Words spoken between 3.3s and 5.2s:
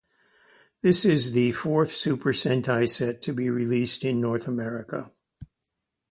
be released in North America.